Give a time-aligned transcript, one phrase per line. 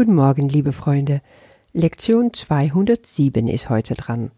[0.00, 1.20] Guten Morgen, liebe Freunde.
[1.74, 4.30] Lektion 207 ist heute dran.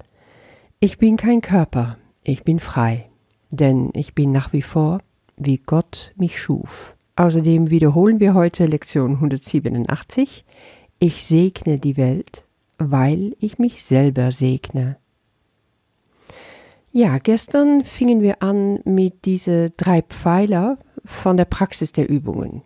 [0.81, 3.09] Ich bin kein Körper, ich bin frei,
[3.51, 4.99] denn ich bin nach wie vor,
[5.37, 6.97] wie Gott mich schuf.
[7.15, 10.45] Außerdem wiederholen wir heute Lektion 187.
[10.99, 12.45] Ich segne die Welt,
[12.79, 14.97] weil ich mich selber segne.
[16.91, 22.63] Ja, gestern fingen wir an mit diese drei Pfeiler von der Praxis der Übungen.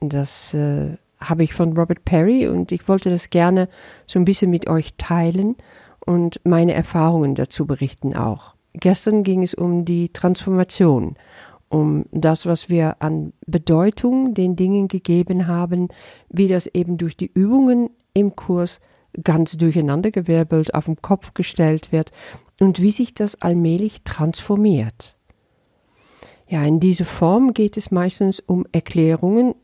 [0.00, 0.96] Das äh,
[1.28, 3.68] habe ich von Robert Perry und ich wollte das gerne
[4.06, 5.56] so ein bisschen mit euch teilen
[6.04, 8.54] und meine Erfahrungen dazu berichten auch.
[8.74, 11.16] Gestern ging es um die Transformation,
[11.68, 15.88] um das, was wir an Bedeutung den Dingen gegeben haben,
[16.28, 18.80] wie das eben durch die Übungen im Kurs
[19.22, 22.10] ganz durcheinandergewirbelt auf den Kopf gestellt wird
[22.58, 25.16] und wie sich das allmählich transformiert.
[26.48, 29.54] Ja, in dieser Form geht es meistens um Erklärungen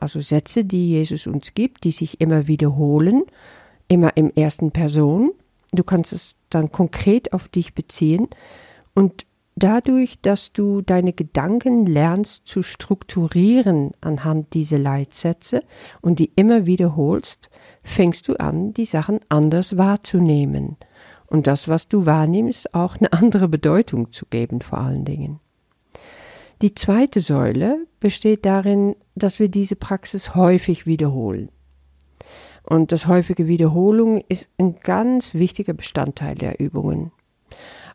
[0.00, 3.24] also Sätze, die Jesus uns gibt, die sich immer wiederholen,
[3.88, 5.32] immer im ersten Person.
[5.72, 8.28] Du kannst es dann konkret auf dich beziehen
[8.94, 15.62] und dadurch, dass du deine Gedanken lernst zu strukturieren anhand dieser Leitsätze
[16.00, 17.50] und die immer wiederholst,
[17.82, 20.76] fängst du an, die Sachen anders wahrzunehmen
[21.26, 25.40] und das, was du wahrnimmst, auch eine andere Bedeutung zu geben vor allen Dingen.
[26.62, 31.48] Die zweite Säule besteht darin, dass wir diese Praxis häufig wiederholen.
[32.64, 37.12] Und das häufige Wiederholung ist ein ganz wichtiger Bestandteil der Übungen.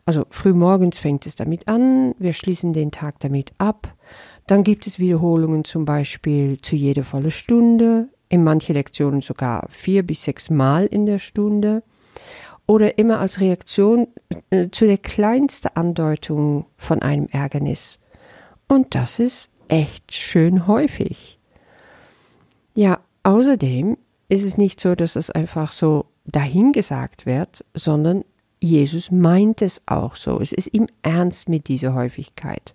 [0.04, 3.94] Also frühmorgens fängt es damit an, wir schließen den Tag damit ab.
[4.48, 10.04] Dann gibt es Wiederholungen zum Beispiel zu jeder volle Stunde, in manchen Lektionen sogar vier
[10.04, 11.84] bis sechs Mal in der Stunde.
[12.66, 14.08] Oder immer als Reaktion
[14.50, 18.00] äh, zu der kleinsten Andeutung von einem Ärgernis.
[18.68, 21.38] Und das ist echt schön häufig.
[22.74, 23.96] Ja, außerdem
[24.28, 28.24] ist es nicht so, dass es einfach so dahingesagt wird, sondern
[28.60, 30.40] Jesus meint es auch so.
[30.40, 32.74] Es ist ihm ernst mit dieser Häufigkeit.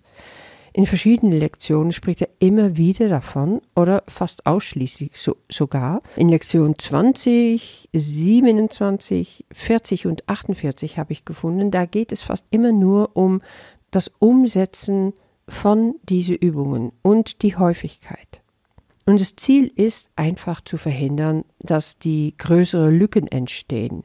[0.74, 6.00] In verschiedenen Lektionen spricht er immer wieder davon oder fast ausschließlich so, sogar.
[6.16, 12.72] In Lektion 20, 27, 40 und 48 habe ich gefunden, da geht es fast immer
[12.72, 13.42] nur um
[13.90, 15.12] das Umsetzen
[15.48, 18.42] von diesen Übungen und die Häufigkeit.
[19.04, 24.04] Und das Ziel ist einfach zu verhindern, dass die größere Lücken entstehen,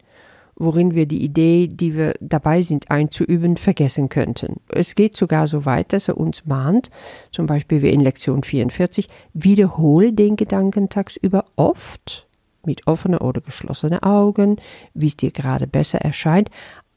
[0.56, 4.56] worin wir die Idee, die wir dabei sind einzuüben, vergessen könnten.
[4.70, 6.90] Es geht sogar so weit, dass er uns mahnt,
[7.32, 12.28] zum Beispiel wie in Lektion 44, wiederhole den Gedanken tagsüber oft,
[12.66, 14.58] mit offenen oder geschlossenen Augen,
[14.96, 16.50] wie es dir gerade besser erscheint,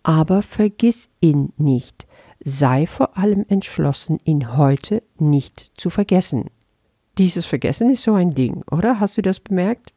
[0.03, 2.07] aber vergiss ihn nicht
[2.43, 6.47] sei vor allem entschlossen, ihn heute nicht zu vergessen.
[7.19, 9.01] Dieses Vergessen ist so ein Ding, oder?
[9.01, 9.93] Hast du das bemerkt?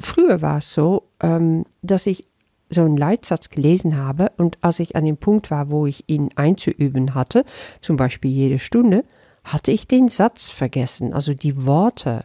[0.00, 2.26] Früher war es so, ähm, dass ich
[2.70, 6.30] so einen Leitsatz gelesen habe und als ich an dem Punkt war, wo ich ihn
[6.36, 7.44] einzuüben hatte,
[7.80, 9.04] zum Beispiel jede Stunde,
[9.44, 12.24] hatte ich den Satz vergessen, also die Worte.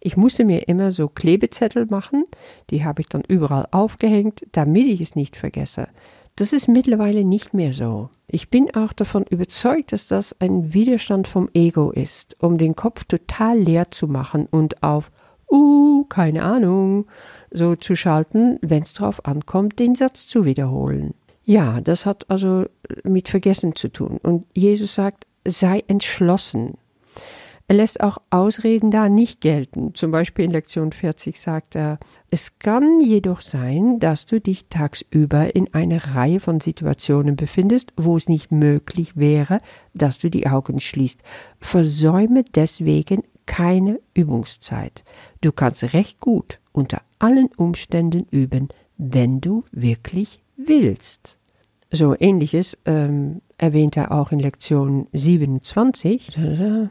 [0.00, 2.24] Ich musste mir immer so Klebezettel machen,
[2.70, 5.88] die habe ich dann überall aufgehängt, damit ich es nicht vergesse.
[6.36, 8.10] Das ist mittlerweile nicht mehr so.
[8.26, 13.04] Ich bin auch davon überzeugt, dass das ein Widerstand vom Ego ist, um den Kopf
[13.04, 15.12] total leer zu machen und auf
[15.48, 17.06] uh, keine Ahnung,
[17.52, 21.14] so zu schalten, wenn es darauf ankommt, den Satz zu wiederholen.
[21.44, 22.66] Ja, das hat also
[23.04, 24.18] mit Vergessen zu tun.
[24.22, 26.78] Und Jesus sagt, sei entschlossen.
[27.66, 29.94] Er lässt auch Ausreden da nicht gelten.
[29.94, 31.98] Zum Beispiel in Lektion 40 sagt er,
[32.28, 38.18] es kann jedoch sein, dass du dich tagsüber in einer Reihe von Situationen befindest, wo
[38.18, 39.58] es nicht möglich wäre,
[39.94, 41.22] dass du die Augen schließt.
[41.58, 45.02] Versäume deswegen keine Übungszeit.
[45.40, 51.38] Du kannst recht gut unter allen Umständen üben, wenn du wirklich willst.
[51.94, 56.36] So ähnliches ähm, erwähnt er auch in Lektion 27.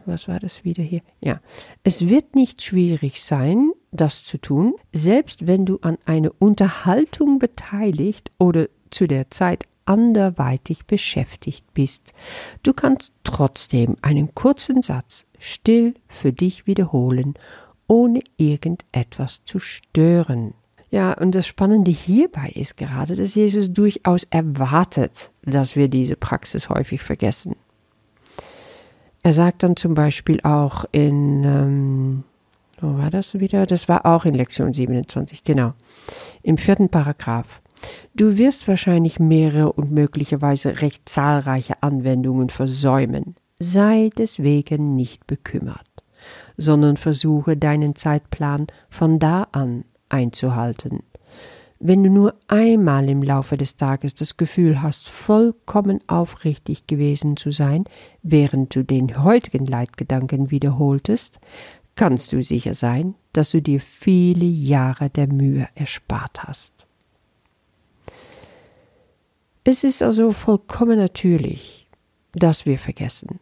[0.06, 1.02] Was war das wieder hier?
[1.20, 1.42] Ja.
[1.84, 8.32] Es wird nicht schwierig sein, das zu tun, selbst wenn du an einer Unterhaltung beteiligt
[8.40, 12.14] oder zu der Zeit anderweitig beschäftigt bist.
[12.64, 17.34] Du kannst trotzdem einen kurzen Satz still für dich wiederholen,
[17.88, 20.54] ohne irgendetwas zu stören.
[20.94, 26.70] Ja, und das Spannende hierbei ist gerade, dass Jesus durchaus erwartet, dass wir diese Praxis
[26.70, 27.56] häufig vergessen.
[29.24, 32.24] Er sagt dann zum Beispiel auch in, ähm,
[32.80, 33.66] wo war das wieder?
[33.66, 35.74] Das war auch in Lektion 27, genau.
[36.44, 37.64] Im vierten Paragraph.
[38.14, 43.34] Du wirst wahrscheinlich mehrere und möglicherweise recht zahlreiche Anwendungen versäumen.
[43.58, 45.88] Sei deswegen nicht bekümmert,
[46.56, 51.04] sondern versuche deinen Zeitplan von da an einzuhalten.
[51.80, 57.52] Wenn du nur einmal im Laufe des Tages das Gefühl hast, vollkommen aufrichtig gewesen zu
[57.52, 57.84] sein,
[58.22, 61.42] während du den heutigen Leitgedanken wiederholtest,
[61.96, 66.88] kannst du sicher sein, dass du dir viele Jahre der Mühe erspart hast.
[69.66, 71.90] Es ist also vollkommen natürlich,
[72.34, 73.40] dass wir vergessen.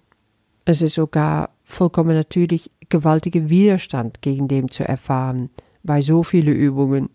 [0.65, 5.49] Es ist sogar vollkommen natürlich, gewaltiger Widerstand gegen dem zu erfahren,
[5.83, 7.09] bei so vielen Übungen.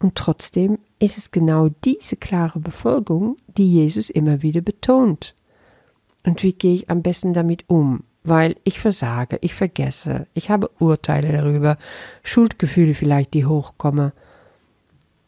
[0.00, 5.34] Und trotzdem ist es genau diese klare Befolgung, die Jesus immer wieder betont.
[6.26, 8.04] Und wie gehe ich am besten damit um?
[8.22, 11.76] Weil ich versage, ich vergesse, ich habe Urteile darüber,
[12.22, 14.12] Schuldgefühle vielleicht, die hochkommen.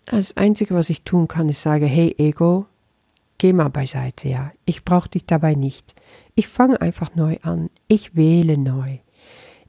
[0.07, 2.67] Das Einzige, was ich tun kann, ist sagen, hey Ego,
[3.39, 4.53] geh mal beiseite, ja.
[4.65, 5.95] Ich brauche dich dabei nicht.
[6.35, 7.71] Ich fange einfach neu an.
[7.89, 8.99] Ich wähle neu.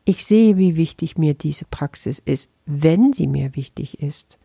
[0.10, 4.40] Ich sehe, wie wichtig mir diese Praxis ist, wenn sie mir wichtig ist.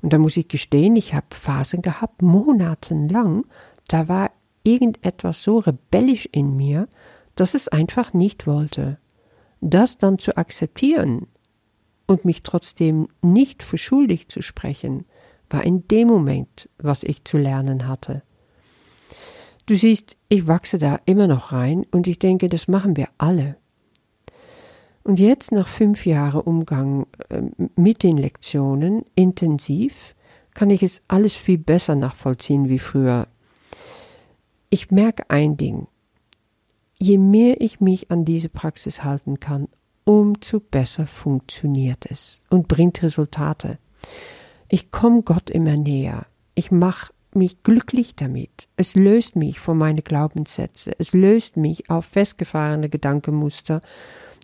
[0.00, 3.44] Und da muss ich gestehen, ich habe Phasen gehabt, monatelang,
[3.88, 4.30] da war
[4.62, 6.86] irgendetwas so rebellisch in mir,
[7.34, 8.98] dass es einfach nicht wollte.
[9.60, 11.26] Das dann zu akzeptieren
[12.06, 15.04] und mich trotzdem nicht für schuldig zu sprechen,
[15.50, 18.22] war in dem Moment, was ich zu lernen hatte.
[19.66, 23.56] Du siehst, ich wachse da immer noch rein und ich denke, das machen wir alle.
[25.04, 27.42] Und jetzt nach fünf Jahren Umgang äh,
[27.76, 30.14] mit den Lektionen intensiv,
[30.54, 33.26] kann ich es alles viel besser nachvollziehen wie früher.
[34.70, 35.86] Ich merke ein Ding.
[36.98, 39.68] Je mehr ich mich an diese Praxis halten kann,
[40.04, 43.78] umso besser funktioniert es und bringt Resultate.
[44.68, 46.26] Ich komme Gott immer näher.
[46.54, 48.68] Ich mache mich glücklich damit.
[48.76, 50.92] Es löst mich von meinen Glaubenssätzen.
[50.98, 53.82] Es löst mich auf festgefahrene Gedankenmuster.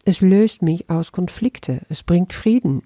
[0.09, 1.83] Es löst mich aus Konflikte.
[1.91, 2.81] Es bringt Frieden.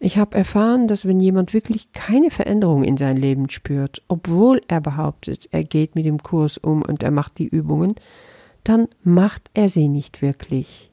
[0.00, 4.80] Ich habe erfahren, dass wenn jemand wirklich keine Veränderung in sein Leben spürt, obwohl er
[4.80, 7.94] behauptet, er geht mit dem Kurs um und er macht die Übungen,
[8.64, 10.90] dann macht er sie nicht wirklich.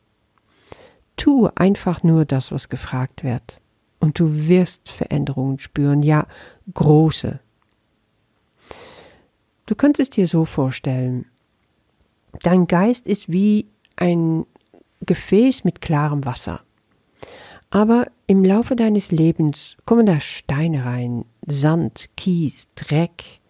[1.16, 3.60] Tu einfach nur das, was gefragt wird,
[4.00, 6.28] und du wirst Veränderungen spüren, ja
[6.76, 7.40] große
[9.66, 11.26] Du könntest dir so vorstellen,
[12.44, 13.66] dein Geist ist wie
[13.96, 14.46] ein
[15.08, 16.62] Gefäß mit klarem Wasser.
[17.72, 23.42] Aber im Laufe deines Lebens kommen da Steine rein, Sand, Kies, Dreck.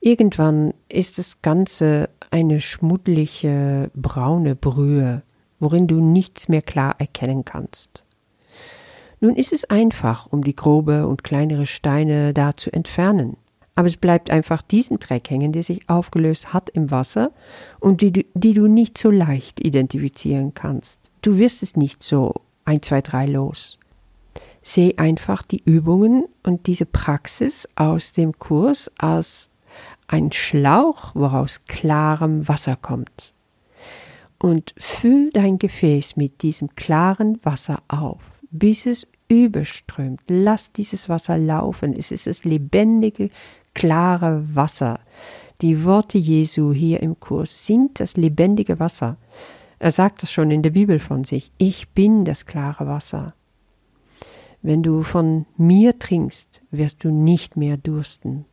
[0.00, 5.22] Irgendwann ist das Ganze eine schmuddlige, braune Brühe,
[5.60, 8.04] worin du nichts mehr klar erkennen kannst.
[9.20, 13.36] Nun ist es einfach, um die grobe und kleinere Steine da zu entfernen
[13.76, 17.32] aber es bleibt einfach diesen Dreck hängen, der sich aufgelöst hat im Wasser
[17.80, 21.10] und die, die du nicht so leicht identifizieren kannst.
[21.22, 22.34] Du wirst es nicht so
[22.64, 23.78] ein, zwei, drei los.
[24.62, 29.50] Seh einfach die Übungen und diese Praxis aus dem Kurs als
[30.06, 33.34] ein Schlauch, woraus klarem Wasser kommt.
[34.38, 40.20] Und füll dein Gefäß mit diesem klaren Wasser auf, bis es überströmt.
[40.28, 41.94] Lass dieses Wasser laufen.
[41.94, 43.30] Es ist das lebendige,
[43.74, 45.00] klare Wasser.
[45.60, 49.16] Die Worte Jesu hier im Kurs sind das lebendige Wasser.
[49.78, 51.52] Er sagt das schon in der Bibel von sich.
[51.58, 53.34] Ich bin das klare Wasser.
[54.62, 58.46] Wenn du von mir trinkst, wirst du nicht mehr dursten.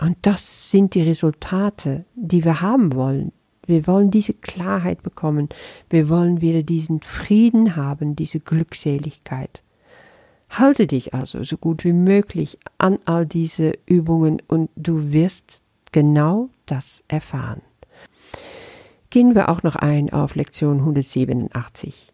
[0.00, 3.32] Und das sind die Resultate, die wir haben wollen.
[3.66, 5.48] Wir wollen diese Klarheit bekommen.
[5.90, 9.62] Wir wollen wieder diesen Frieden haben, diese Glückseligkeit.
[10.58, 15.62] Halte dich also so gut wie möglich an all diese Übungen und du wirst
[15.92, 17.62] genau das erfahren.
[19.10, 22.12] Gehen wir auch noch ein auf Lektion 187.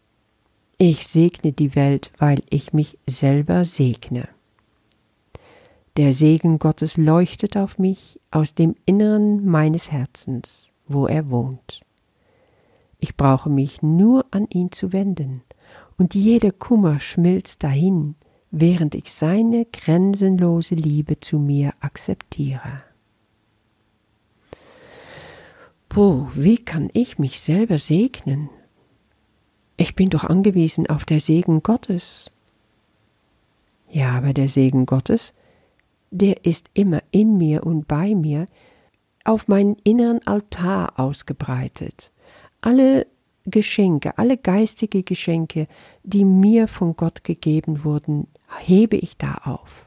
[0.77, 4.29] Ich segne die Welt, weil ich mich selber segne.
[5.97, 11.81] Der Segen Gottes leuchtet auf mich aus dem Inneren meines Herzens, wo er wohnt.
[12.99, 15.43] Ich brauche mich nur an ihn zu wenden,
[15.97, 18.17] und jeder Kummer schmilzt dahin,
[18.57, 22.79] während ich seine grenzenlose Liebe zu mir akzeptiere.
[25.89, 28.49] Boah, wie kann ich mich selber segnen?
[29.77, 32.31] Ich bin doch angewiesen auf der Segen Gottes.
[33.91, 35.33] Ja, aber der Segen Gottes,
[36.13, 38.47] der ist immer in mir und bei mir,
[39.25, 42.13] auf meinen inneren Altar ausgebreitet.
[42.61, 43.07] Alle
[43.47, 45.67] Geschenke, alle geistige Geschenke,
[46.05, 49.87] die mir von Gott gegeben wurden, hebe ich da auf.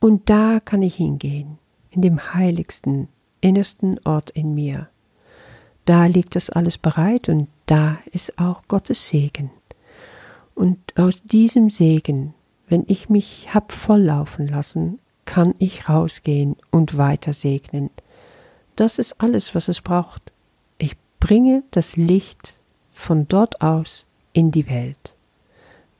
[0.00, 1.58] Und da kann ich hingehen,
[1.90, 3.08] in dem heiligsten,
[3.40, 4.88] innersten Ort in mir.
[5.84, 9.50] Da liegt das alles bereit und da ist auch Gottes Segen.
[10.54, 12.34] Und aus diesem Segen
[12.72, 17.90] wenn ich mich hab volllaufen lassen, kann ich rausgehen und weiter segnen.
[18.76, 20.32] Das ist alles, was es braucht.
[20.78, 22.54] Ich bringe das Licht
[22.94, 25.11] von dort aus in die Welt.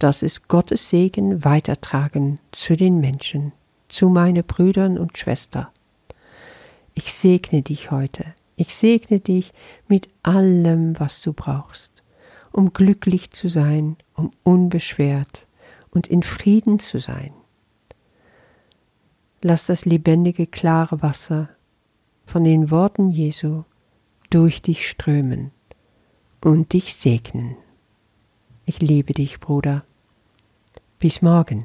[0.02, 3.52] Das ist Gottes Segen weitertragen zu den Menschen,
[3.88, 5.68] zu meinen Brüdern und Schwestern.
[6.92, 8.24] Ich segne dich heute.
[8.56, 9.52] Ich segne dich
[9.86, 12.02] mit allem, was du brauchst,
[12.50, 15.46] um glücklich zu sein, um unbeschwert
[15.92, 17.32] und in Frieden zu sein.
[19.40, 21.48] Lass das lebendige, klare Wasser
[22.26, 23.62] von den Worten Jesu
[24.30, 25.52] durch dich strömen
[26.40, 27.54] und dich segnen.
[28.66, 29.84] Ich liebe dich, Bruder.
[31.02, 31.64] Bis morgen.